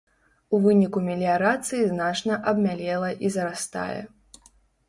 У 0.55 0.59
выніку 0.63 1.03
меліярацыі 1.09 1.83
значна 1.93 2.39
абмялела 2.53 3.13
і 3.27 3.33
зарастае. 3.37 4.01